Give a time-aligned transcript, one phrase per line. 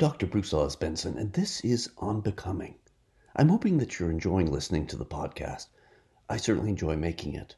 [0.00, 0.26] Dr.
[0.26, 2.76] Bruce Ellis Benson, and this is On Becoming.
[3.36, 5.66] I'm hoping that you're enjoying listening to the podcast.
[6.26, 7.54] I certainly enjoy making it.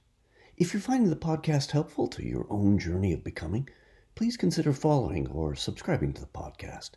[0.56, 3.68] If you're finding the podcast helpful to your own journey of becoming,
[4.16, 6.90] please consider following or subscribing to the podcast.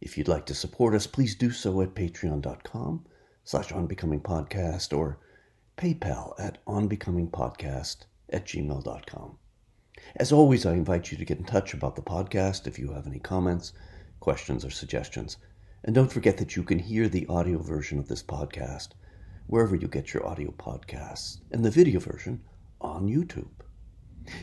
[0.00, 3.06] If you'd like to support us, please do so at patreon.com
[3.42, 5.18] slash onbecomingpodcast or
[5.76, 9.36] paypal at onbecomingpodcast at gmail.com.
[10.14, 13.08] As always, I invite you to get in touch about the podcast if you have
[13.08, 13.72] any comments,
[14.20, 15.38] questions, or suggestions.
[15.82, 18.90] And don't forget that you can hear the audio version of this podcast
[19.46, 22.40] wherever you get your audio podcasts and the video version
[22.80, 23.50] on YouTube.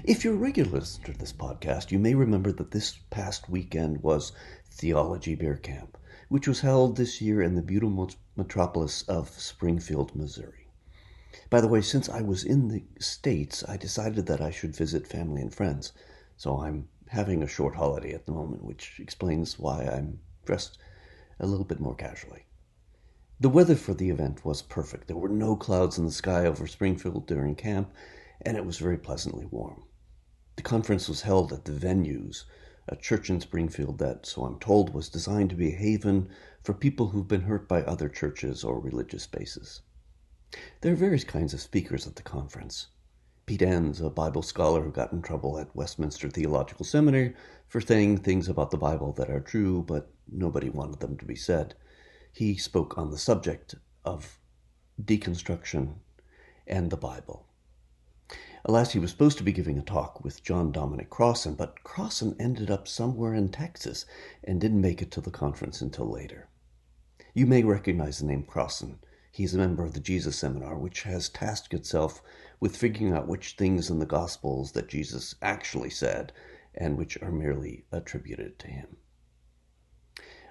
[0.04, 4.04] If you're a regular listener to this podcast, you may remember that this past weekend
[4.04, 4.34] was
[4.70, 5.98] Theology Beer Camp,
[6.28, 10.68] which was held this year in the beautiful metropolis of Springfield, Missouri.
[11.50, 15.08] By the way, since I was in the States, I decided that I should visit
[15.08, 15.94] family and friends,
[16.36, 20.78] so I'm having a short holiday at the moment, which explains why I'm dressed
[21.40, 22.46] a little bit more casually.
[23.40, 25.08] The weather for the event was perfect.
[25.08, 27.94] There were no clouds in the sky over Springfield during camp,
[28.42, 29.84] and it was very pleasantly warm.
[30.56, 32.46] The conference was held at the Venues,
[32.88, 36.30] a church in Springfield that, so I'm told, was designed to be a haven
[36.64, 39.82] for people who've been hurt by other churches or religious spaces.
[40.82, 42.88] There are various kinds of speakers at the conference.
[43.48, 47.34] Pete Enns, a Bible scholar who got in trouble at Westminster Theological Seminary
[47.70, 51.34] for saying things about the Bible that are true, but nobody wanted them to be
[51.34, 51.74] said.
[52.34, 54.38] He spoke on the subject of
[55.02, 55.94] deconstruction
[56.68, 57.48] and the Bible.
[58.66, 62.36] Alas, he was supposed to be giving a talk with John Dominic Crossan, but Crossan
[62.38, 64.06] ended up somewhere in Texas
[64.44, 66.50] and didn't make it to the conference until later.
[67.34, 69.00] You may recognize the name Crossan.
[69.32, 72.22] He's a member of the Jesus Seminar, which has tasked itself
[72.60, 76.34] with figuring out which things in the Gospels that Jesus actually said
[76.74, 78.98] and which are merely attributed to him.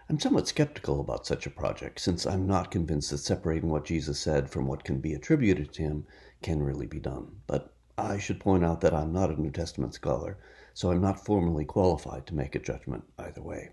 [0.08, 4.20] I'm somewhat skeptical about such a project, since I'm not convinced that separating what Jesus
[4.20, 6.06] said from what can be attributed to him
[6.42, 7.41] can really be done.
[7.48, 10.38] But I should point out that I'm not a New Testament scholar,
[10.75, 13.70] so I'm not formally qualified to make a judgment either way.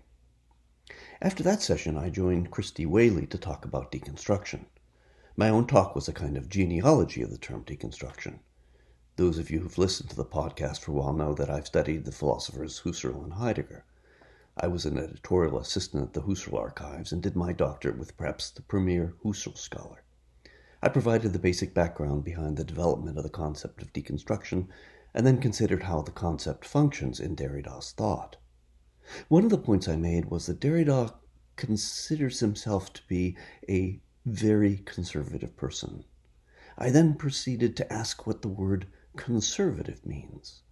[1.22, 4.64] After that session, I joined Christy Whaley to talk about deconstruction.
[5.36, 8.38] My own talk was a kind of genealogy of the term deconstruction.
[9.16, 12.04] Those of you who've listened to the podcast for a while know that I've studied
[12.04, 13.84] the philosophers Husserl and Heidegger.
[14.56, 18.48] I was an editorial assistant at the Husserl archives and did my doctorate with perhaps
[18.48, 20.04] the premier Husserl scholar.
[20.80, 24.68] I provided the basic background behind the development of the concept of deconstruction
[25.14, 28.36] and then considered how the concept functions in Derrida's thought.
[29.26, 31.12] One of the points I made was that Derrida
[31.56, 33.36] considers himself to be
[33.68, 36.04] a very conservative person.
[36.78, 38.86] I then proceeded to ask what the word
[39.16, 40.62] conservative means.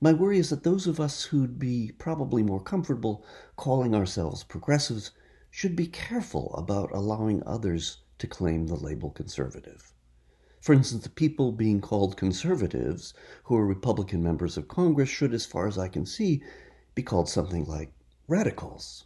[0.00, 3.24] My worry is that those of us who'd be probably more comfortable
[3.56, 5.12] calling ourselves progressives
[5.50, 9.92] should be careful about allowing others to claim the label conservative.
[10.60, 15.46] For instance, the people being called conservatives, who are Republican members of Congress, should, as
[15.46, 16.42] far as I can see,
[16.94, 17.92] be called something like
[18.26, 19.04] radicals.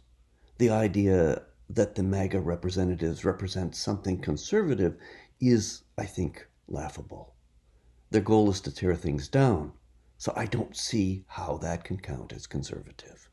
[0.57, 1.43] The idea
[1.75, 4.95] that the MAGA representatives represent something conservative
[5.39, 7.33] is, I think, laughable.
[8.11, 9.73] Their goal is to tear things down,
[10.17, 13.27] so I don't see how that can count as conservative.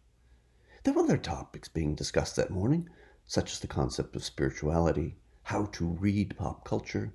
[0.85, 2.89] There were other topics being discussed that morning,
[3.27, 7.13] such as the concept of spirituality, how to read pop culture,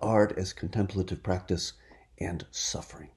[0.00, 1.74] art as contemplative practice,
[2.18, 3.10] and suffering.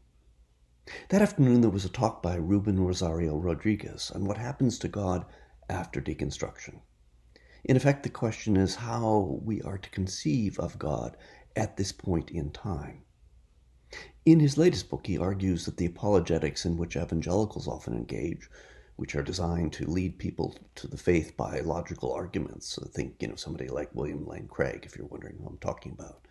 [1.10, 5.26] That afternoon, there was a talk by Ruben Rosario Rodriguez on what happens to God
[5.70, 6.82] after deconstruction.
[7.68, 11.18] In effect, the question is how we are to conceive of God
[11.56, 13.02] at this point in time.
[14.24, 18.52] In his latest book, he argues that the apologetics in which evangelicals often engage
[18.98, 22.68] which are designed to lead people to the faith by logical arguments.
[22.68, 25.92] So think, you know, somebody like William Lane Craig, if you're wondering who I'm talking
[25.92, 26.28] about.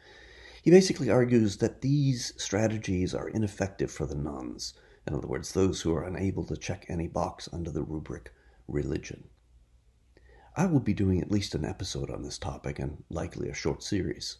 [0.62, 4.74] He basically argues that these strategies are ineffective for the nones,
[5.04, 8.32] in other words, those who are unable to check any box under the rubric
[8.68, 9.24] religion.
[10.56, 13.82] I will be doing at least an episode on this topic and likely a short
[13.82, 14.38] series.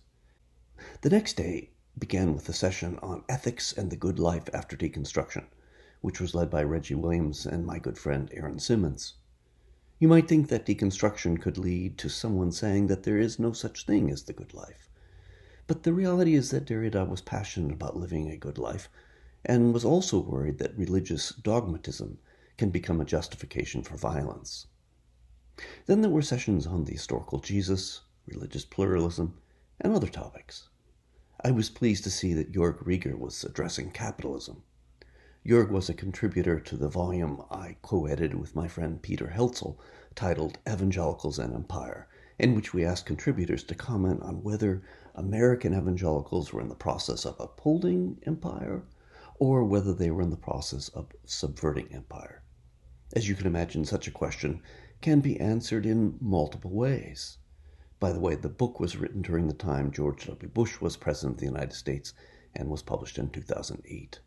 [1.03, 5.47] The next day began with a session on ethics and the good life after deconstruction
[6.05, 9.15] which was led by Reggie Williams and my good friend Aaron Simmons.
[9.99, 13.87] You might think that deconstruction could lead to someone saying that there is no such
[13.87, 14.91] thing as the good life.
[15.67, 18.91] But the reality is that Derrida was passionate about living a good life
[19.47, 22.19] and was also worried that religious dogmatism
[22.59, 24.67] can become a justification for violence.
[25.87, 29.39] Then there were sessions on the historical Jesus, religious pluralism,
[29.81, 30.69] and other topics.
[31.43, 34.63] I was pleased to see that Jörg Rieger was addressing capitalism.
[35.47, 39.79] Jörg was a contributor to the volume I co edited with my friend Peter Heltzel
[40.15, 42.09] titled Evangelicals and Empire,
[42.39, 44.83] in which we asked contributors to comment on whether
[45.15, 48.83] American evangelicals were in the process of upholding empire
[49.39, 52.43] or whether they were in the process of subverting empire.
[53.15, 54.63] As you can imagine, such a question
[55.05, 57.37] can be answered in multiple ways.
[58.01, 60.49] By the way, the book was written during the time George W.
[60.49, 62.15] Bush was President of the United States
[62.57, 64.21] and was published in 2008.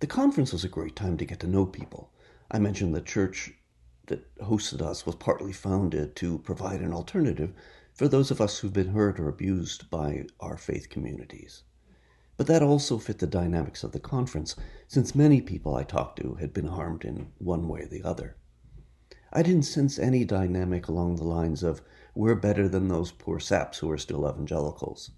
[0.00, 2.12] The conference was a great time to get to know people.
[2.50, 3.54] I mentioned the church
[4.08, 7.54] that hosted us was partly founded to provide an alternative
[7.94, 11.62] for those of us who've been hurt or abused by our faith communities.
[12.36, 14.54] But that also fit the dynamics of the conference,
[14.86, 18.36] since many people I talked to had been harmed in one way or the other.
[19.36, 21.82] I didn't sense any dynamic along the lines of,
[22.14, 25.10] we're better than those poor saps who are still evangelicals.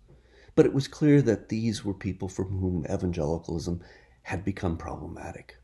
[0.56, 3.80] But it was clear that these were people from whom evangelicalism
[4.22, 5.58] had become problematic.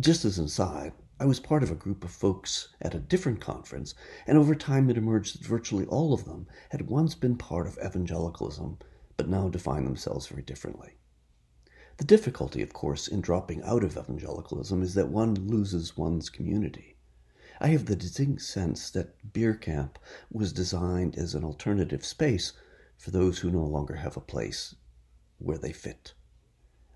[0.00, 3.40] Just as an aside, I was part of a group of folks at a different
[3.40, 3.92] conference,
[4.24, 7.76] and over time it emerged that virtually all of them had once been part of
[7.84, 8.78] evangelicalism,
[9.16, 10.92] but now define themselves very differently.
[11.96, 16.94] The difficulty, of course, in dropping out of evangelicalism is that one loses one's community.
[17.60, 19.98] I have the distinct sense that Beer Camp
[20.30, 22.52] was designed as an alternative space
[22.96, 24.76] for those who no longer have a place
[25.38, 26.14] where they fit.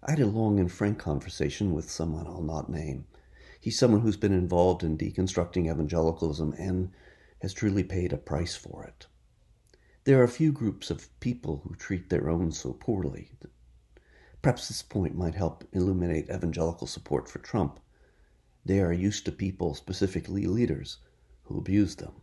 [0.04, 3.06] I had a long and frank conversation with someone I'll not name.
[3.60, 6.92] He's someone who's been involved in deconstructing evangelicalism and
[7.40, 9.06] has truly paid a price for it.
[10.04, 13.32] There are few groups of people who treat their own so poorly.
[14.42, 17.80] Perhaps this point might help illuminate evangelical support for Trump
[18.64, 20.98] they are used to people, specifically leaders,
[21.44, 22.22] who abuse them.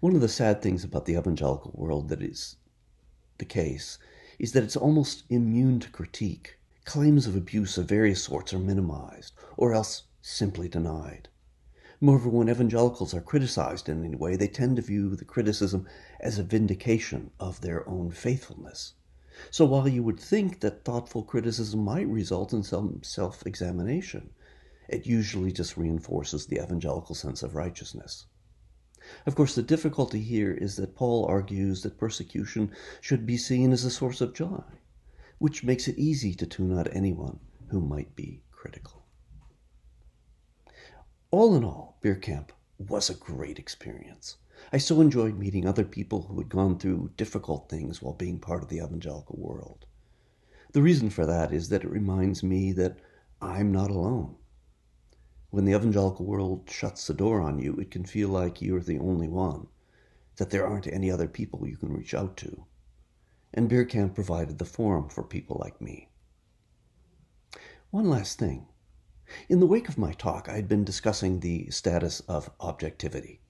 [0.00, 2.56] One of the sad things about the evangelical world that is
[3.38, 3.98] the case
[4.38, 6.58] is that it's almost immune to critique.
[6.84, 11.28] Claims of abuse of various sorts are minimized, or else simply denied.
[12.00, 15.86] Moreover, when evangelicals are criticized in any way, they tend to view the criticism
[16.18, 18.94] as a vindication of their own faithfulness.
[19.50, 24.30] So while you would think that thoughtful criticism might result in some self examination,
[24.90, 28.26] it usually just reinforces the evangelical sense of righteousness.
[29.24, 33.84] Of course, the difficulty here is that Paul argues that persecution should be seen as
[33.84, 34.62] a source of joy,
[35.38, 37.38] which makes it easy to tune out anyone
[37.68, 39.04] who might be critical.
[41.30, 44.38] All in all, Beer Camp was a great experience.
[44.72, 48.62] I so enjoyed meeting other people who had gone through difficult things while being part
[48.62, 49.86] of the evangelical world.
[50.72, 52.98] The reason for that is that it reminds me that
[53.40, 54.36] I'm not alone.
[55.50, 59.00] When the evangelical world shuts the door on you, it can feel like you're the
[59.00, 59.66] only one,
[60.36, 62.66] that there aren't any other people you can reach out to.
[63.52, 66.08] And Beer Camp provided the forum for people like me.
[67.90, 68.68] One last thing.
[69.48, 73.40] In the wake of my talk, I had been discussing the status of objectivity.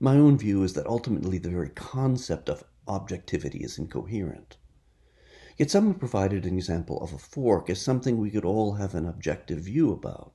[0.00, 4.56] My own view is that ultimately the very concept of objectivity is incoherent.
[5.56, 9.06] Yet someone provided an example of a fork as something we could all have an
[9.06, 10.32] objective view about.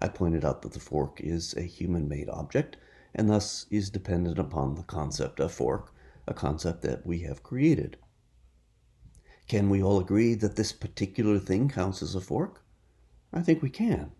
[0.00, 2.76] I pointed out that the fork is a human made object
[3.14, 5.92] and thus is dependent upon the concept of fork,
[6.26, 7.96] a concept that we have created.
[9.48, 12.62] Can we all agree that this particular thing counts as a fork?
[13.32, 14.12] I think we can.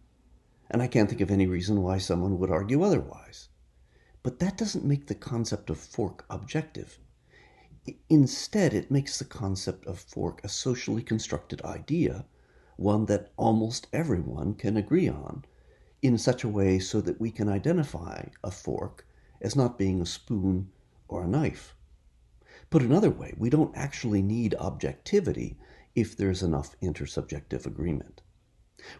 [0.70, 3.48] And I can't think of any reason why someone would argue otherwise.
[4.22, 6.98] But that doesn't make the concept of fork objective.
[8.08, 12.26] Instead, it makes the concept of fork a socially constructed idea,
[12.76, 15.44] one that almost everyone can agree on,
[16.02, 19.06] in such a way so that we can identify a fork
[19.40, 20.70] as not being a spoon
[21.08, 21.74] or a knife.
[22.70, 25.58] Put another way, we don't actually need objectivity
[25.94, 28.22] if there's enough intersubjective agreement.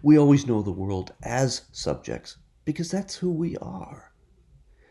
[0.02, 4.12] We always know the world as subjects because that's who we are.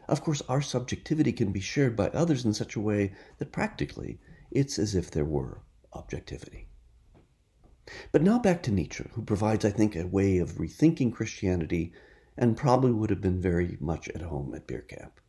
[0.08, 4.20] Of course, our subjectivity can be shared by others in such a way that practically
[4.52, 5.62] it's as if there were
[5.92, 6.70] objectivity.
[8.12, 11.94] But now back to Nietzsche, who provides, I think, a way of rethinking Christianity
[12.38, 15.20] and probably would have been very much at home at Beer Camp.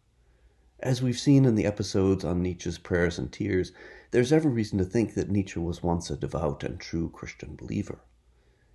[0.81, 3.73] As we've seen in the episodes on Nietzsche's prayers and tears,
[4.11, 8.01] there's every reason to think that Nietzsche was once a devout and true Christian believer.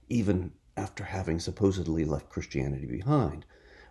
[0.10, 3.46] Even after having supposedly left Christianity behind,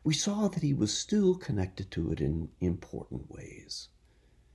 [0.04, 3.88] we saw that he was still connected to it in important ways.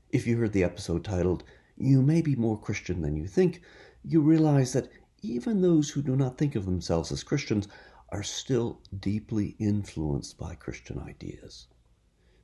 [0.10, 1.44] If you heard the episode titled,
[1.77, 3.62] You May Be More Christian Than You Think,
[4.03, 4.89] you realize that
[5.21, 7.67] even those who do not think of themselves as Christians
[8.09, 11.67] are still deeply influenced by Christian ideas.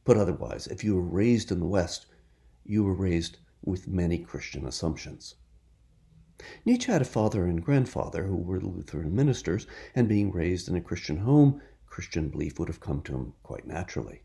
[0.04, 2.08] Put otherwise, if you were raised in the West,
[2.66, 5.36] you were raised with many Christian assumptions.
[6.66, 9.66] Nietzsche had a father and grandfather who were Lutheran ministers,
[9.96, 13.68] and being raised in a Christian home Christian belief would have come to him quite
[13.68, 14.24] naturally.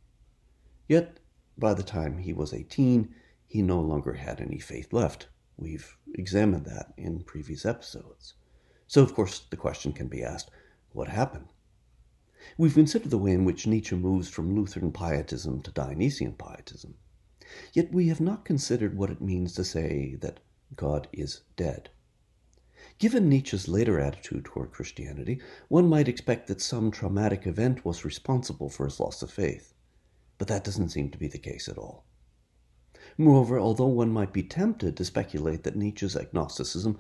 [0.89, 1.21] Yet,
[1.59, 3.15] by the time he was 18,
[3.47, 5.29] he no longer had any faith left.
[5.59, 8.35] We've examined that in previous episodes.
[8.87, 10.51] So, of course, the question can be asked
[10.93, 11.49] what happened?
[12.57, 16.95] We've considered the way in which Nietzsche moves from Lutheran pietism to Dionysian pietism.
[17.73, 20.41] Yet we have not considered what it means to say that
[20.77, 21.91] God is dead.
[22.99, 28.71] Given Nietzsche's later attitude toward Christianity, one might expect that some traumatic event was responsible
[28.71, 29.75] for his loss of faith.
[30.39, 32.05] But that doesn't seem to be the case at all.
[33.21, 36.97] Moreover, although one might be tempted to speculate that Nietzsche's agnosticism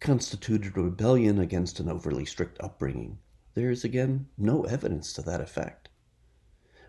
[0.00, 3.18] constituted rebellion against an overly strict upbringing,
[3.54, 5.88] there is again no evidence to that effect.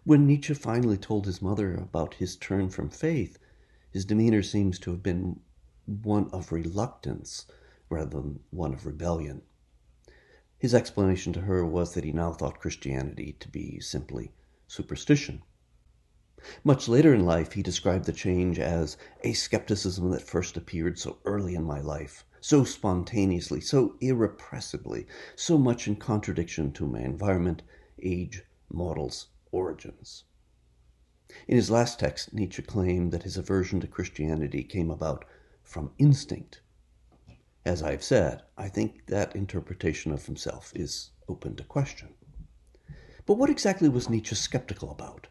[0.04, 3.40] When Nietzsche finally told his mother about his turn from faith,
[3.90, 5.40] his demeanor seems to have been
[5.86, 7.46] one of reluctance
[7.90, 9.44] rather than one of rebellion.
[10.58, 14.34] His explanation to her was that he now thought Christianity to be simply
[14.68, 15.42] superstition.
[16.64, 21.18] Much later in life, he described the change as a skepticism that first appeared so
[21.26, 27.62] early in my life so spontaneously, so irrepressibly, so much in contradiction to my environment,
[28.02, 30.24] age, models, origins.
[31.48, 35.26] In his last text, Nietzsche claimed that his aversion to Christianity came about
[35.62, 36.62] from instinct.
[37.66, 42.14] As I've said, I think that interpretation of himself is open to question.
[43.26, 45.28] But what exactly was Nietzsche skeptical about?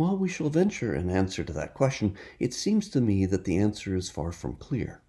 [0.00, 3.58] While we shall venture an answer to that question, it seems to me that the
[3.58, 5.02] answer is far from clear.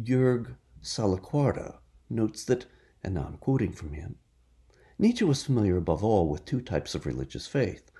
[0.00, 1.78] Jörg Salaquarda
[2.08, 2.66] notes that,
[3.02, 4.14] and now I'm quoting from him,
[5.00, 7.90] Nietzsche was familiar above all with two types of religious faith.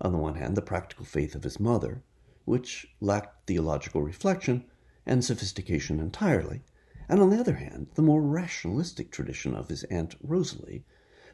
[0.00, 2.04] On the one hand, the practical faith of his mother,
[2.44, 4.66] which lacked theological reflection
[5.04, 6.62] and sophistication entirely,
[7.08, 10.84] and on the other hand, the more rationalistic tradition of his Aunt Rosalie,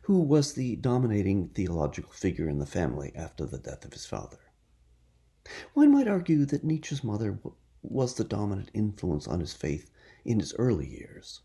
[0.02, 4.38] who was the dominating theological figure in the family after the death of his father.
[5.74, 7.38] One might argue that Nietzsche's mother
[7.82, 9.90] was the dominant influence on his faith
[10.24, 11.40] in his early years.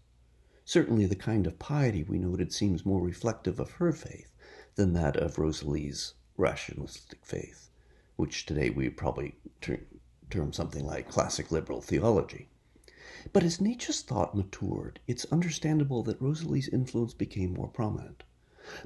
[0.63, 4.33] Certainly, the kind of piety we noted seems more reflective of her faith
[4.75, 7.69] than that of Rosalie's rationalistic faith,
[8.15, 9.35] which today we probably
[10.29, 12.49] term something like classic liberal theology.
[13.31, 18.23] But as Nietzsche's thought matured, it's understandable that Rosalie's influence became more prominent.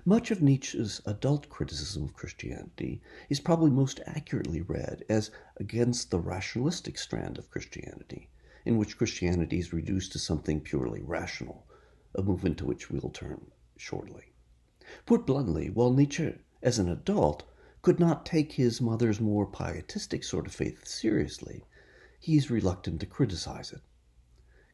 [0.03, 6.19] Much of Nietzsche's adult criticism of Christianity is probably most accurately read as against the
[6.19, 8.29] rationalistic strand of Christianity,
[8.65, 11.65] in which Christianity is reduced to something purely rational,
[12.13, 14.33] a movement to which we'll turn shortly.
[15.05, 17.43] Put bluntly, while Nietzsche, as an adult,
[17.81, 21.63] could not take his mother's more pietistic sort of faith seriously,
[22.19, 23.81] he is reluctant to criticize it.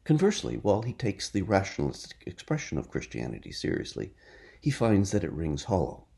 [0.02, 4.14] Conversely, while he takes the rationalistic expression of Christianity seriously,
[4.66, 6.08] he finds that it rings hollow.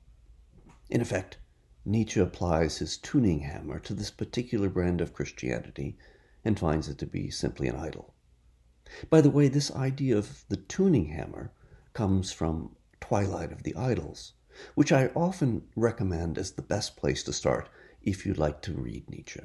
[0.89, 1.37] In effect,
[1.85, 5.99] Nietzsche applies his tuning hammer to this particular brand of Christianity
[6.47, 8.15] and finds it to be simply an idol.
[9.11, 11.53] By the way, this idea of the tuning hammer
[11.93, 14.33] comes from Twilight of the Idols,
[14.75, 17.69] which I often recommend as the best place to start
[18.01, 19.43] if you'd like to read Nietzsche.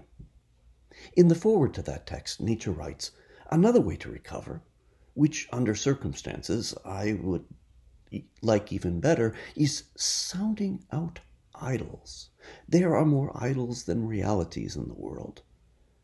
[1.17, 3.11] In the foreword to that text, Nietzsche writes
[3.51, 4.61] Another way to recover,
[5.13, 7.43] which under circumstances I would
[8.41, 11.19] like even better, is sounding out
[11.55, 12.29] idols.
[12.67, 15.41] There are more idols than realities in the world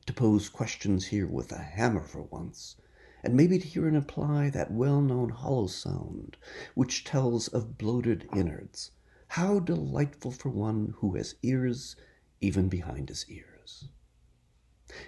[0.05, 2.77] to pose questions here with a hammer for once,
[3.23, 6.35] and maybe to hear and apply that well known hollow sound
[6.73, 8.89] which tells of bloated innards.
[9.27, 11.95] How delightful for one who has ears
[12.41, 13.89] even behind his ears.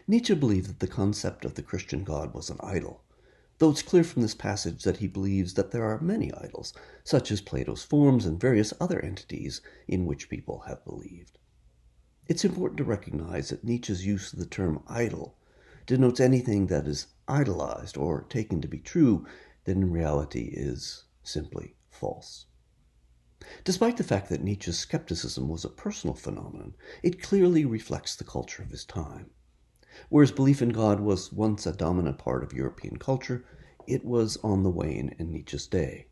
[0.06, 3.04] Nietzsche believed that the concept of the Christian God was an idol,
[3.62, 7.30] though it's clear from this passage that he believes that there are many idols, such
[7.30, 11.38] as Plato's forms and various other entities in which people have believed.
[12.26, 15.38] It's important to recognize that Nietzsche's use of the term idol
[15.86, 19.28] denotes anything that is idolized or taken to be true
[19.66, 22.48] that in reality is simply false.
[23.64, 28.64] Despite the fact that Nietzsche's skepticism was a personal phenomenon, it clearly reflects the culture
[28.64, 29.30] of his time.
[30.10, 33.46] Whereas belief in God was once a dominant part of European culture,
[33.88, 36.08] it was on the wane in Nietzsche's day.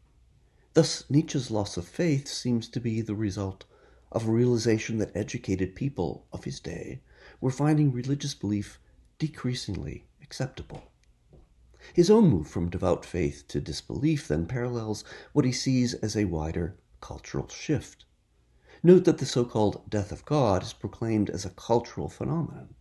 [0.73, 3.65] Thus, Nietzsche's loss of faith seems to be the result
[4.11, 7.01] of a realization that educated people of his day
[7.41, 8.79] were finding religious belief
[9.17, 10.91] decreasingly acceptable.
[11.93, 15.03] His own move from devout faith to disbelief then parallels
[15.33, 18.05] what he sees as a wider cultural shift.
[18.83, 22.75] Note that the so called death of God is proclaimed as a cultural phenomenon.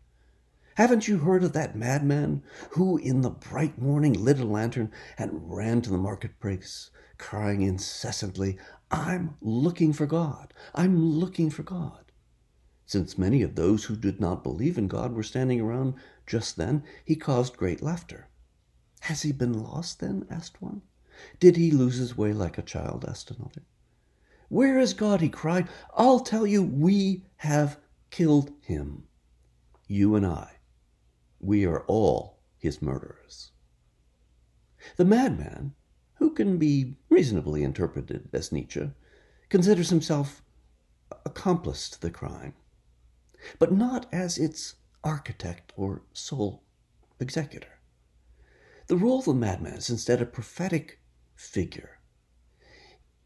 [0.78, 5.52] Haven't you heard of that madman who, in the bright morning, lit a lantern and
[5.52, 8.56] ran to the marketplace, crying incessantly,
[8.88, 10.54] I'm looking for God.
[10.76, 12.12] I'm looking for God.
[12.86, 15.94] Since many of those who did not believe in God were standing around
[16.28, 18.28] just then, he caused great laughter.
[19.00, 20.28] Has he been lost then?
[20.30, 20.82] asked one.
[21.40, 23.04] Did he lose his way like a child?
[23.04, 23.62] asked another.
[24.48, 25.22] Where is God?
[25.22, 25.66] he cried.
[25.96, 27.80] I'll tell you, we have
[28.10, 29.08] killed him.
[29.88, 30.52] You and I.
[31.40, 33.52] We are all his murderers.
[34.96, 35.74] The madman,
[36.14, 38.90] who can be reasonably interpreted as Nietzsche,
[39.48, 40.42] considers himself
[41.24, 42.54] accomplice to the crime,
[43.58, 46.64] but not as its architect or sole
[47.20, 47.78] executor.
[48.88, 51.00] The role of the madman is instead a prophetic
[51.34, 51.98] figure.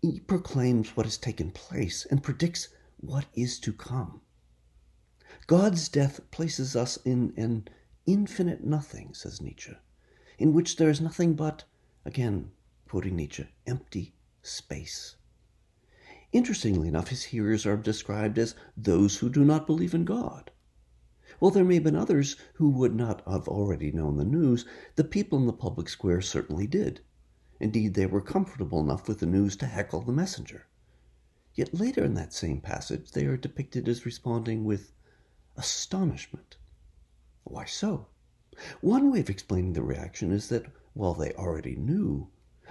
[0.03, 4.21] He proclaims what has taken place and predicts what is to come.
[5.47, 7.69] God's death places us in an
[8.07, 9.77] infinite nothing, says Nietzsche,
[10.39, 11.65] in which there is nothing but,
[12.05, 12.51] again,
[12.89, 15.17] quoting Nietzsche, empty space.
[16.33, 20.51] Interestingly enough, his hearers are described as those who do not believe in God.
[21.39, 24.65] While there may have been others who would not have already known the news,
[24.97, 27.01] the people in the public square certainly did.
[27.61, 30.67] Indeed, they were comfortable enough with the news to heckle the messenger.
[31.55, 34.93] Yet later in that same passage, they are depicted as responding with
[35.57, 36.57] astonishment.
[37.45, 38.07] Why so?
[38.81, 42.29] One way of explaining the reaction is that while they already knew,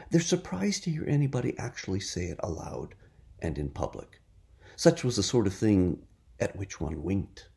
[0.09, 2.95] they're surprised to hear anybody actually say it aloud
[3.39, 4.21] and in public.
[4.75, 6.05] Such was the sort of thing
[6.39, 7.49] at which one winked.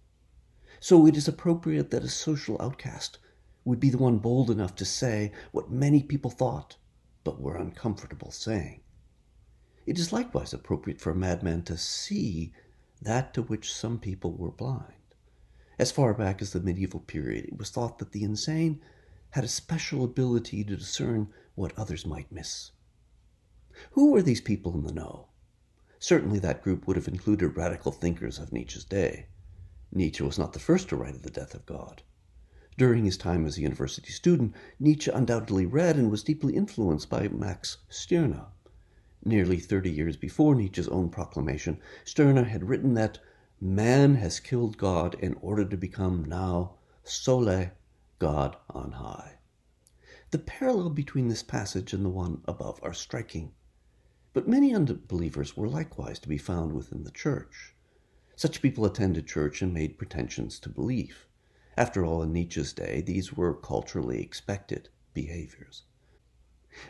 [0.81, 3.19] So it is appropriate that a social outcast
[3.65, 6.77] would be the one bold enough to say what many people thought
[7.23, 8.81] but were uncomfortable saying.
[9.87, 12.53] It is likewise appropriate for a madman to see
[13.01, 14.93] that to which some people were blind.
[15.79, 18.81] As far back as the medieval period, it was thought that the insane
[19.31, 22.71] had a special ability to discern what others might miss.
[23.93, 25.29] Who were these people in the know?
[25.99, 29.27] Certainly that group would have included radical thinkers of Nietzsche's day.
[29.91, 32.03] Nietzsche was not the first to write of the death of God.
[32.77, 37.27] During his time as a university student, Nietzsche undoubtedly read and was deeply influenced by
[37.29, 38.47] Max Stirner.
[39.25, 43.19] Nearly thirty years before Nietzsche's own proclamation, Stirner had written that
[43.61, 47.71] Man has killed God in order to become now sole
[48.19, 49.39] God on high.
[50.31, 53.53] The parallel between this passage and the one above are striking.
[54.33, 57.75] But many unbelievers were likewise to be found within the church.
[58.35, 61.29] Such people attended church and made pretensions to belief.
[61.77, 65.85] After all, in Nietzsche's day, these were culturally expected behaviors.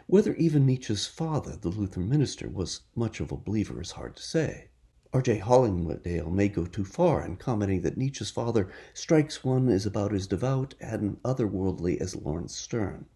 [0.06, 4.22] Whether even Nietzsche's father, the Lutheran minister, was much of a believer is hard to
[4.22, 4.70] say.
[5.14, 5.38] R.J.
[5.38, 10.26] Hollingdale may go too far in commenting that Nietzsche's father strikes one as about as
[10.26, 13.06] devout and otherworldly as Laurence Sterne.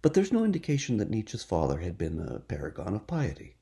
[0.00, 3.56] But there's no indication that Nietzsche's father had been a paragon of piety.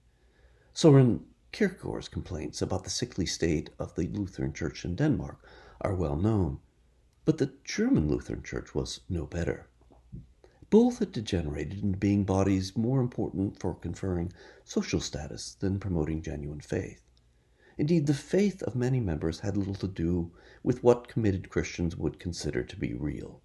[0.72, 5.44] Soren Kierkegaard's complaints about the sickly state of the Lutheran Church in Denmark
[5.80, 6.60] are well known,
[7.24, 9.66] but the German Lutheran Church was no better.
[10.70, 14.32] Both had degenerated into being bodies more important for conferring
[14.64, 17.02] social status than promoting genuine faith.
[17.78, 22.18] Indeed, the faith of many members had little to do with what committed Christians would
[22.18, 23.42] consider to be real.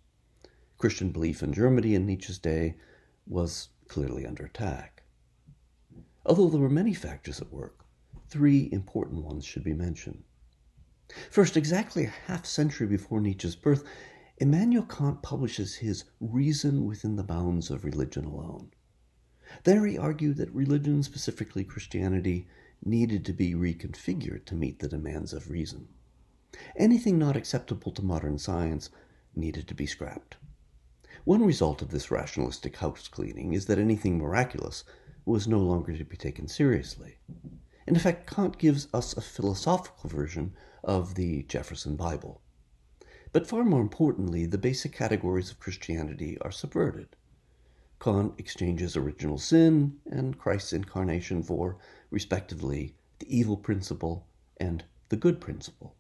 [0.78, 2.76] Christian belief in Germany in Nietzsche's day
[3.28, 5.04] was clearly under attack.
[6.26, 7.86] Although there were many factors at work,
[8.30, 10.24] three important ones should be mentioned.
[11.30, 13.84] First, exactly a half century before Nietzsche's birth,
[14.38, 18.72] Immanuel Kant publishes his Reason Within the Bounds of Religion Alone.
[19.65, 22.48] There he argued that religion, specifically Christianity,
[22.84, 25.88] needed to be reconfigured to meet the demands of reason.
[26.76, 28.89] Anything not acceptable to modern science
[29.36, 30.38] needed to be scrapped.
[31.24, 34.84] One result of this rationalistic house cleaning is that anything miraculous
[35.26, 37.17] was no longer to be taken seriously.
[37.88, 42.41] In effect, Kant gives us a philosophical version of the Jefferson Bible.
[43.32, 47.15] But far more importantly, the basic categories of Christianity are subverted.
[48.00, 51.78] Kant exchanges original sin and Christ's incarnation for,
[52.12, 55.95] respectively, the evil principle and the good principle.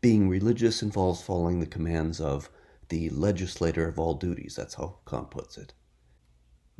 [0.00, 2.50] Being religious involves following the commands of
[2.88, 5.72] the legislator of all duties, that's how Kant puts it.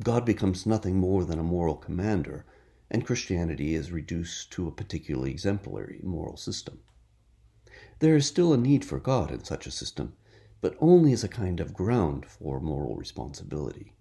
[0.03, 2.45] God becomes nothing more than a moral commander,
[2.89, 6.79] and Christianity is reduced to a particularly exemplary moral system.
[7.99, 10.13] There is still a need for God in such a system,
[10.59, 13.93] but only as a kind of ground for moral responsibility.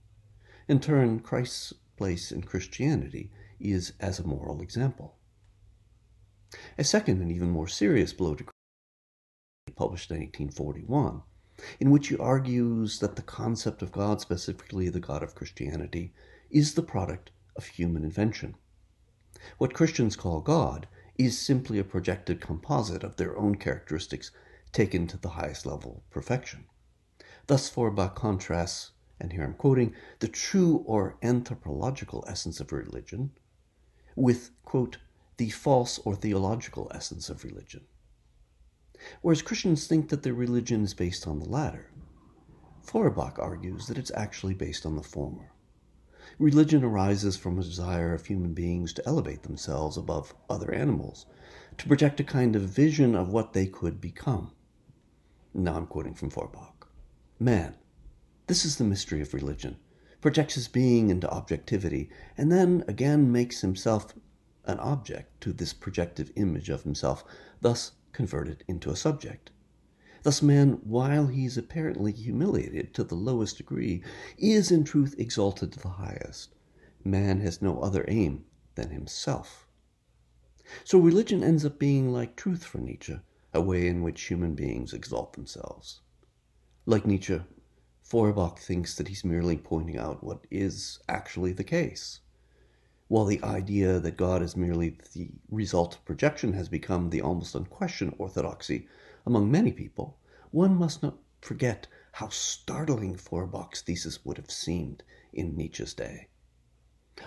[0.69, 5.17] In turn, Christ's place in Christianity is as a moral example.
[6.77, 8.45] A second and even more serious blow to
[9.77, 11.23] published in 1841,
[11.79, 16.13] in which he argues that the concept of God, specifically the God of Christianity,
[16.51, 18.57] is the product of human invention.
[19.59, 24.31] What Christians call God is simply a projected composite of their own characteristics
[24.73, 26.65] taken to the highest level of perfection.
[27.47, 33.33] Thus, Feuerbach contrasts, and here I'm quoting, the true or anthropological essence of religion
[34.17, 34.99] with, quote,
[35.37, 37.83] the false or theological essence of religion.
[39.23, 41.91] Whereas Christians think that their religion is based on the latter,
[42.83, 45.53] Feuerbach argues that it's actually based on the former.
[46.39, 51.27] Religion arises from a desire of human beings to elevate themselves above other animals,
[51.79, 54.53] to project a kind of vision of what they could become.
[55.55, 56.89] Now I'm quoting from Feuerbach.
[57.39, 57.77] Man,
[58.47, 59.77] this is the mystery of religion,
[60.21, 64.15] projects his being into objectivity, and then again makes himself
[64.65, 67.25] an object to this projective image of himself,
[67.61, 69.51] thus converted into a subject.
[70.23, 74.03] Thus, man, while he is apparently humiliated to the lowest degree,
[74.37, 76.55] is in truth exalted to the highest.
[77.03, 79.67] Man has no other aim than himself.
[80.85, 83.19] So religion ends up being like truth for Nietzsche,
[83.55, 86.03] a way in which human beings exalt themselves.
[86.85, 87.41] Like Nietzsche,
[88.11, 92.19] Feuerbach thinks that he's merely pointing out what is actually the case.
[93.07, 97.55] While the idea that God is merely the result of projection has become the almost
[97.55, 98.89] unquestioned orthodoxy
[99.25, 100.19] among many people,
[100.51, 106.27] one must not forget how startling Feuerbach's thesis would have seemed in Nietzsche's day.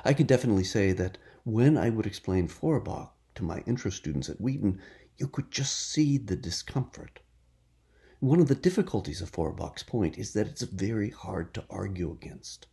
[0.04, 4.42] I can definitely say that when I would explain Feuerbach to my intro students at
[4.42, 4.82] Wheaton,
[5.16, 7.22] you could just see the discomfort.
[8.24, 12.68] One of the difficulties of Feuerbach's point is that it's very hard to argue against.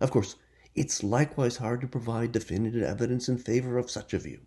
[0.00, 0.36] Of course,
[0.74, 4.40] it's likewise hard to provide definitive evidence in favor of such a view.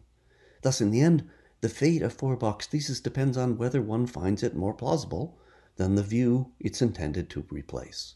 [0.63, 1.29] Thus, in the end,
[1.61, 5.37] the fate of Feuerbach's thesis depends on whether one finds it more plausible
[5.75, 8.15] than the view it's intended to replace.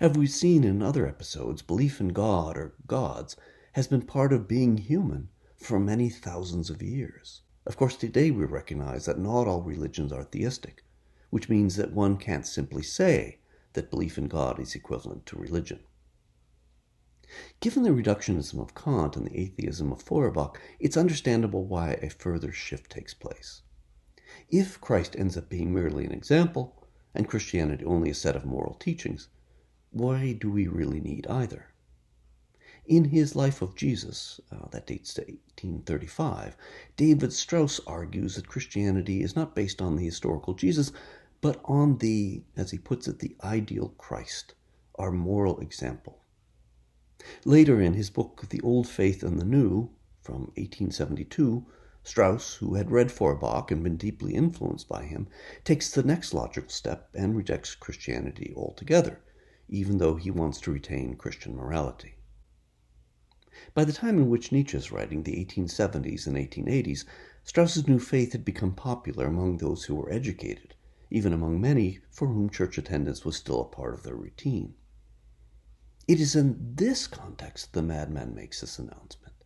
[0.00, 3.36] As we've seen in other episodes, belief in God or gods
[3.74, 7.42] has been part of being human for many thousands of years.
[7.66, 10.82] Of course, today we recognize that not all religions are theistic,
[11.34, 13.40] which means that one can't simply say
[13.72, 15.80] that belief in God is equivalent to religion.
[17.58, 22.52] Given the reductionism of Kant and the atheism of Feuerbach, it's understandable why a further
[22.52, 23.62] shift takes place.
[24.48, 28.74] If Christ ends up being merely an example, and Christianity only a set of moral
[28.74, 29.26] teachings,
[29.90, 31.74] why do we really need either?
[32.86, 36.54] In his Life of Jesus, uh, that dates to 1835,
[36.96, 40.92] David Strauss argues that Christianity is not based on the historical Jesus,
[41.44, 44.54] but on the, as he puts it, the ideal Christ,
[44.94, 46.22] our moral example.
[47.44, 49.90] Later in his book The Old Faith and the New,
[50.22, 51.66] from 1872,
[52.02, 55.26] Strauss, who had read Feuerbach and been deeply influenced by him,
[55.64, 59.20] takes the next logical step and rejects Christianity altogether,
[59.68, 62.14] even though he wants to retain Christian morality.
[63.74, 67.04] By the time in which Nietzsche is writing, the 1870s and 1880s,
[67.42, 70.74] Strauss's new faith had become popular among those who were educated,
[71.14, 74.74] even among many for whom church attendance was still a part of their routine.
[76.08, 79.36] It is in this context the madman makes this announcement.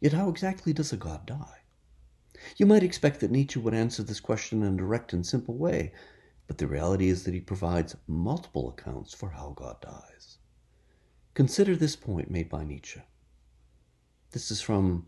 [0.00, 1.58] Yet how exactly does a god die?
[2.56, 5.92] You might expect that Nietzsche would answer this question in a direct and simple way,
[6.46, 10.38] but the reality is that he provides multiple accounts for how God dies.
[11.34, 13.02] Consider this point made by Nietzsche.
[14.30, 15.06] This is from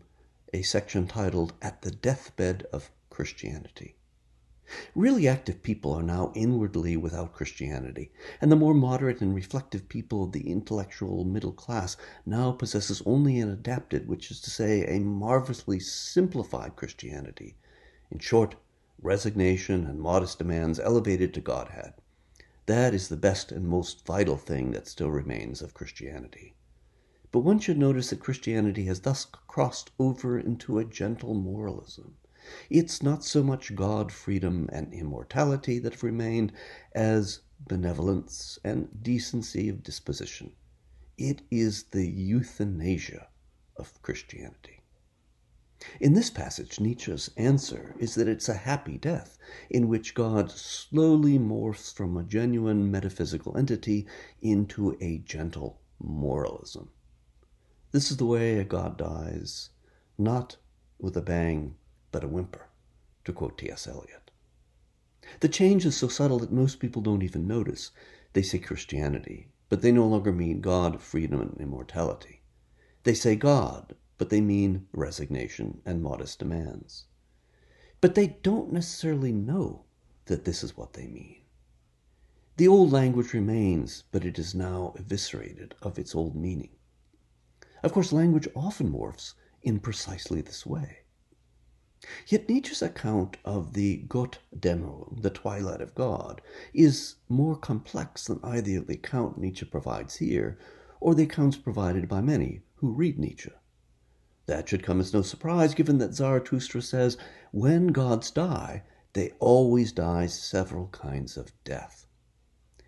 [0.53, 3.95] a section titled At the Deathbed of Christianity.
[4.95, 10.23] Really active people are now inwardly without Christianity, and the more moderate and reflective people
[10.23, 14.99] of the intellectual middle class now possesses only an adapted, which is to say, a
[14.99, 17.57] marvelously simplified Christianity.
[18.09, 18.55] In short,
[19.01, 21.93] resignation and modest demands elevated to Godhead.
[22.65, 26.55] That is the best and most vital thing that still remains of Christianity.
[27.31, 32.15] But one should notice that Christianity has thus crossed over into a gentle moralism.
[32.69, 36.51] It's not so much God, freedom, and immortality that have remained
[36.93, 40.51] as benevolence and decency of disposition.
[41.17, 43.29] It is the euthanasia
[43.77, 44.81] of Christianity.
[45.99, 49.37] In this passage, Nietzsche's answer is that it's a happy death,
[49.69, 54.07] in which God slowly morphs from a genuine metaphysical entity
[54.41, 56.89] into a gentle moralism.
[57.91, 59.69] This is the way a God dies,
[60.17, 60.57] not
[60.99, 61.75] with a bang
[62.15, 62.69] but a whimper,
[63.25, 63.87] to quote T.S.
[63.87, 64.31] Eliot.
[65.41, 67.91] The change is so subtle that most people don't even notice.
[68.31, 72.41] They say Christianity, but they no longer mean God, freedom, and immortality.
[73.03, 77.07] They say God, but they mean resignation and modest demands.
[77.99, 79.83] But they don't necessarily know
[80.27, 81.41] that this is what they mean.
[82.55, 86.77] The old language remains, but it is now eviscerated of its old meaning.
[87.83, 90.99] Of course, language often morphs in precisely this way.
[92.27, 96.41] Yet Nietzsche's account of the Gottdämmerung, the twilight of God,
[96.73, 100.57] is more complex than either the account Nietzsche provides here
[100.99, 103.51] or the accounts provided by many who read Nietzsche.
[104.45, 107.17] That should come as no surprise, given that Zarathustra says,
[107.51, 112.05] when gods die, they always die several kinds of death.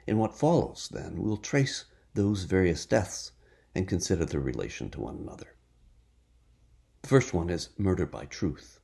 [0.05, 3.31] In what follows, then, we'll trace those various deaths
[3.73, 5.55] and consider their relation to one another.
[7.01, 8.76] The first one is murder by truth.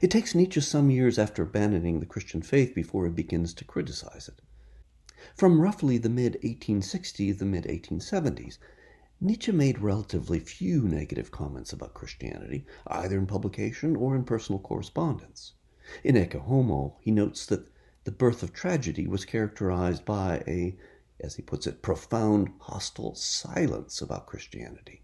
[0.00, 4.28] It takes Nietzsche some years after abandoning the Christian faith before he begins to criticize
[4.28, 4.40] it.
[5.34, 8.58] From roughly the mid 1860s to the mid 1870s,
[9.20, 15.52] Nietzsche made relatively few negative comments about Christianity, either in publication or in personal correspondence.
[16.02, 17.68] In Ecce Homo, he notes that
[18.04, 20.76] the birth of tragedy was characterized by a
[21.20, 25.02] as he puts it, profound hostile silence about Christianity.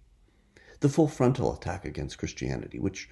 [0.81, 3.09] The full frontal attack against Christianity, which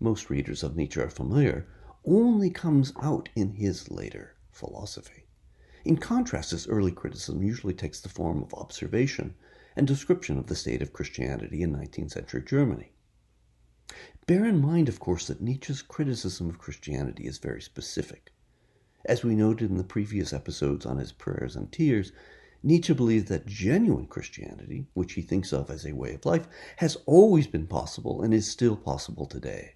[0.00, 1.66] most readers of Nietzsche are familiar,
[2.04, 5.26] only comes out in his later philosophy.
[5.84, 9.34] In contrast, his early criticism usually takes the form of observation
[9.76, 12.92] and description of the state of Christianity in 19th century Germany.
[14.26, 18.30] Bear in mind, of course, that Nietzsche's criticism of Christianity is very specific.
[19.04, 22.12] As we noted in the previous episodes on his prayers and tears,
[22.62, 26.96] Nietzsche believed that genuine Christianity, which he thinks of as a way of life, has
[27.06, 29.74] always been possible and is still possible today.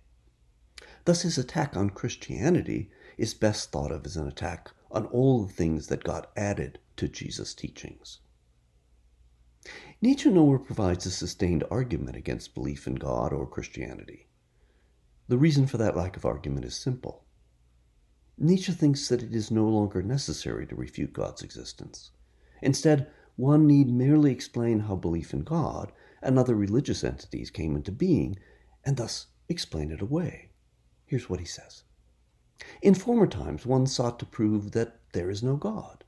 [1.07, 5.53] Thus, his attack on Christianity is best thought of as an attack on all the
[5.53, 8.19] things that got added to Jesus' teachings.
[10.03, 14.27] Nietzsche nowhere provides a sustained argument against belief in God or Christianity.
[15.29, 17.25] The reason for that lack of argument is simple.
[18.37, 22.11] Nietzsche thinks that it is no longer necessary to refute God's existence.
[22.62, 27.92] Instead, one need merely explain how belief in God and other religious entities came into
[27.92, 28.40] being,
[28.85, 30.51] and thus explain it away.
[31.09, 31.85] Here's what he says
[32.83, 36.03] In former times, one sought to prove that there is no God.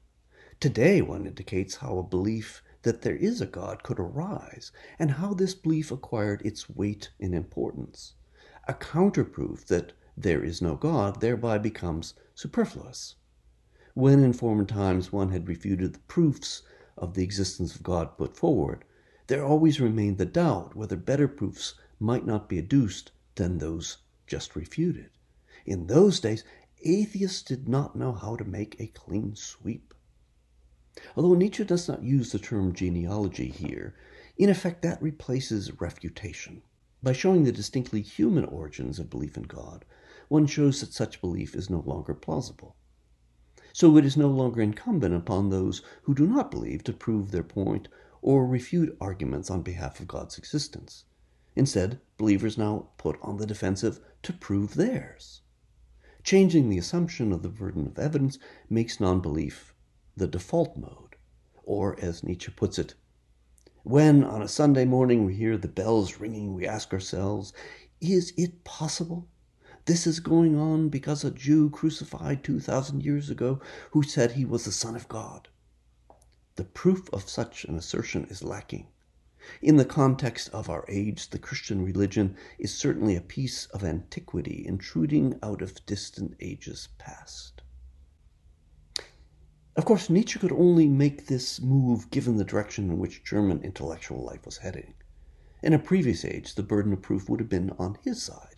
[0.59, 5.35] Today, one indicates how a belief that there is a God could arise, and how
[5.35, 8.15] this belief acquired its weight and importance.
[8.67, 13.15] A counterproof that there is no God thereby becomes superfluous.
[13.95, 16.63] When in former times one had refuted the proofs
[16.97, 18.85] of the existence of God put forward,
[19.29, 24.55] there always remained the doubt whether better proofs might not be adduced than those just
[24.55, 25.11] refuted.
[25.67, 26.45] In those days,
[26.85, 29.93] atheists did not know how to make a clean sweep.
[31.17, 33.95] Although Nietzsche does not use the term genealogy here,
[34.37, 36.63] in effect that replaces refutation.
[37.03, 39.85] By showing the distinctly human origins of belief in God,
[40.29, 42.77] one shows that such belief is no longer plausible.
[43.73, 47.43] So it is no longer incumbent upon those who do not believe to prove their
[47.43, 47.89] point
[48.23, 51.05] or refute arguments on behalf of God's existence.
[51.55, 55.43] Instead, believers now put on the defensive to prove theirs.
[56.23, 59.75] Changing the assumption of the burden of evidence makes non belief
[60.17, 61.17] the default mode.
[61.65, 62.95] Or, as Nietzsche puts it,
[63.85, 67.53] when on a Sunday morning we hear the bells ringing, we ask ourselves,
[68.01, 69.29] is it possible
[69.89, 73.59] this is going on because a Jew crucified 2,000 years ago
[73.93, 75.49] who said he was the Son of God.
[76.57, 78.89] The proof of such an assertion is lacking.
[79.63, 84.65] In the context of our age, the Christian religion is certainly a piece of antiquity
[84.67, 87.63] intruding out of distant ages past.
[89.75, 94.25] Of course, Nietzsche could only make this move given the direction in which German intellectual
[94.25, 94.95] life was heading.
[95.63, 98.57] In a previous age, the burden of proof would have been on his side.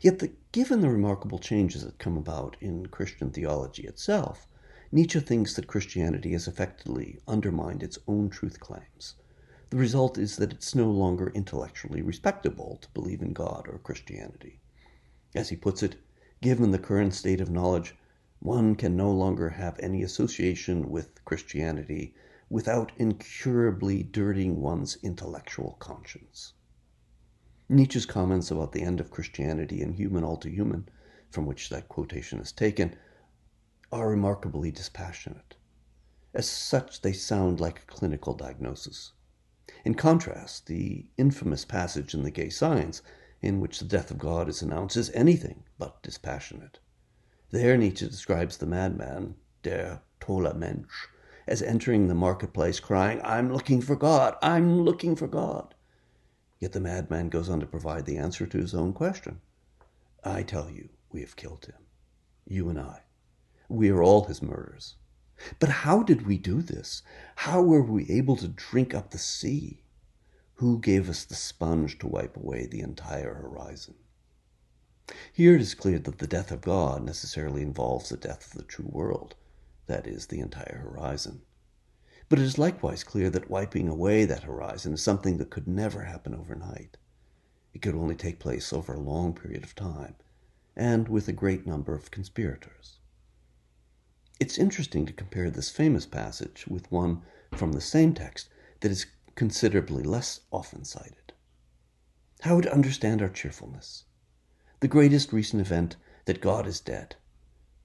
[0.00, 4.46] Yet, the, given the remarkable changes that come about in Christian theology itself,
[4.92, 9.16] Nietzsche thinks that Christianity has effectively undermined its own truth claims.
[9.72, 14.60] The result is that it's no longer intellectually respectable to believe in God or Christianity.
[15.34, 15.96] As he puts it,
[16.42, 17.96] given the current state of knowledge,
[18.38, 22.14] one can no longer have any association with Christianity
[22.50, 26.52] without incurably dirtying one's intellectual conscience.
[27.70, 30.86] Nietzsche's comments about the end of Christianity and human all too human,
[31.30, 32.94] from which that quotation is taken,
[33.90, 35.56] are remarkably dispassionate.
[36.34, 39.12] As such, they sound like a clinical diagnosis.
[39.84, 43.02] In contrast, the infamous passage in The Gay Science,
[43.40, 46.78] in which the death of God is announced, is anything but dispassionate.
[47.50, 51.08] There, Nietzsche describes the madman, der tolle Mensch,
[51.48, 55.74] as entering the marketplace crying, I'm looking for God, I'm looking for God.
[56.60, 59.40] Yet the madman goes on to provide the answer to his own question.
[60.22, 61.86] I tell you, we have killed him.
[62.46, 63.00] You and I.
[63.68, 64.94] We are all his murderers.
[65.58, 67.02] But how did we do this?
[67.36, 69.82] How were we able to drink up the sea?
[70.54, 73.94] Who gave us the sponge to wipe away the entire horizon?
[75.32, 78.64] Here it is clear that the death of God necessarily involves the death of the
[78.64, 79.34] true world,
[79.86, 81.42] that is, the entire horizon.
[82.28, 86.04] But it is likewise clear that wiping away that horizon is something that could never
[86.04, 86.96] happen overnight.
[87.74, 90.14] It could only take place over a long period of time,
[90.76, 93.00] and with a great number of conspirators.
[94.42, 97.22] It's interesting to compare this famous passage with one
[97.54, 98.48] from the same text
[98.80, 101.32] that is considerably less often cited.
[102.40, 104.02] How to understand our cheerfulness?
[104.80, 107.14] The greatest recent event that God is dead,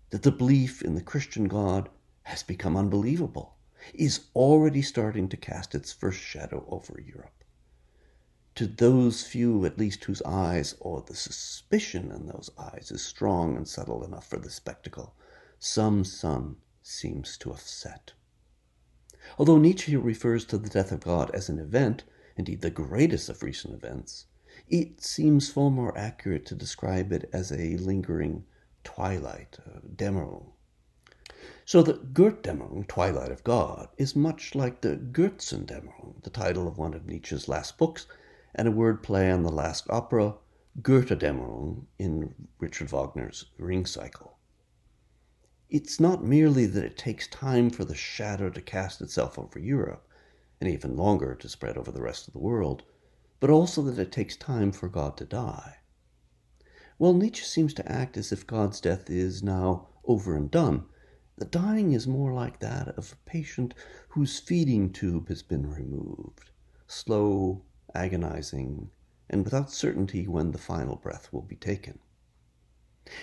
[0.09, 1.89] that the belief in the Christian God
[2.23, 3.57] has become unbelievable
[3.93, 7.43] is already starting to cast its first shadow over Europe.
[8.55, 13.55] To those few, at least, whose eyes, or the suspicion in those eyes, is strong
[13.55, 15.13] and subtle enough for the spectacle,
[15.59, 18.13] some sun seems to have set.
[19.37, 22.03] Although Nietzsche refers to the death of God as an event,
[22.35, 24.25] indeed the greatest of recent events,
[24.67, 28.45] it seems far more accurate to describe it as a lingering
[28.83, 30.51] twilight, uh, a Dämmerung,
[31.67, 36.93] so the Gottdämmerung, Twilight of God, is much like the Götzendämmerung, the title of one
[36.93, 38.07] of Nietzsche's last books,
[38.55, 40.35] and a word play on the last opera,
[40.81, 44.36] Götterdämmerung, in Richard Wagner's Ring Cycle.
[45.69, 50.07] It's not merely that it takes time for the shadow to cast itself over Europe,
[50.61, 52.83] and even longer to spread over the rest of the world,
[53.39, 55.77] but also that it takes time for God to die.
[56.97, 60.85] Well, Nietzsche seems to act as if God's death is now over and done,
[61.37, 63.75] the dying is more like that of a patient
[64.09, 66.49] whose feeding tube has been removed,
[66.87, 67.61] slow,
[67.93, 68.89] agonizing,
[69.29, 71.99] and without certainty when the final breath will be taken.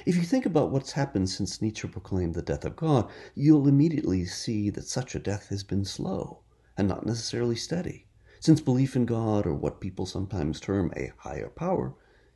[0.07, 4.25] If you think about what's happened since Nietzsche proclaimed the death of God, you'll immediately
[4.25, 6.41] see that such a death has been slow
[6.77, 8.07] and not necessarily steady,
[8.41, 11.95] since belief in God, or what people sometimes term a higher power,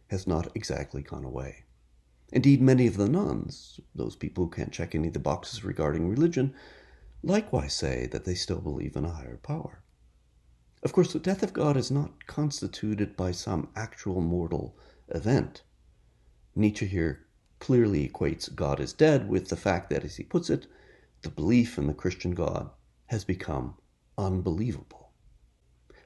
[0.08, 1.64] has not exactly gone away.
[2.32, 6.08] Indeed, many of the nones, those people who can't check any of the boxes regarding
[6.08, 6.54] religion,
[7.22, 9.82] likewise say that they still believe in a higher power.
[10.82, 14.76] Of course, the death of God is not constituted by some actual mortal
[15.08, 15.62] event.
[16.54, 17.27] Nietzsche here
[17.60, 20.66] clearly equates God is dead with the fact that, as he puts it,
[21.22, 22.70] the belief in the Christian God
[23.06, 23.76] has become
[24.16, 25.10] unbelievable.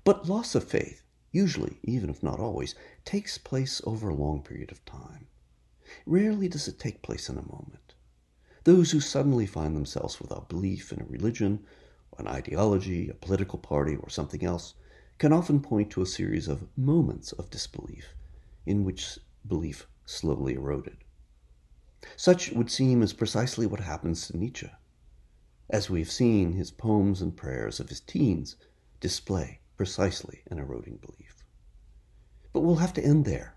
[0.04, 4.72] But loss of faith, usually, even if not always, takes place over a long period
[4.72, 5.26] of time.
[6.06, 7.94] Rarely does it take place in a moment.
[8.64, 11.66] Those who suddenly find themselves without belief in a religion,
[12.18, 14.74] an ideology, a political party, or something else
[15.18, 18.14] can often point to a series of moments of disbelief
[18.64, 21.01] in which belief slowly eroded.
[22.16, 24.70] Such would seem is precisely what happens to Nietzsche.
[25.70, 28.56] As we have seen, his poems and prayers of his teens
[28.98, 31.44] display precisely an eroding belief.
[32.52, 33.56] But we'll have to end there.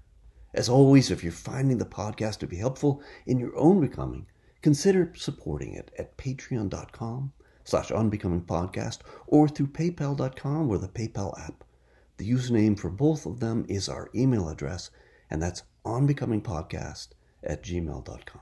[0.54, 4.28] As always, if you're finding the podcast to be helpful in your own becoming,
[4.62, 11.64] consider supporting it at patreon.com slash onbecomingpodcast or through paypal.com or the PayPal app.
[12.18, 14.92] The username for both of them is our email address,
[15.30, 17.10] and that's onbecomingpodcast
[17.46, 18.42] at gmail.com.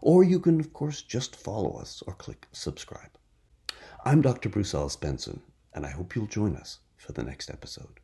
[0.00, 3.10] Or you can, of course, just follow us or click subscribe.
[4.04, 4.50] I'm Dr.
[4.50, 5.40] Bruce Ellis Benson,
[5.72, 8.00] and I hope you'll join us for the next episode.